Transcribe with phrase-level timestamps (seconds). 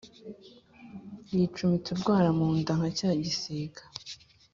[1.35, 3.81] yicumita urwara mu nda nka cya gisiga.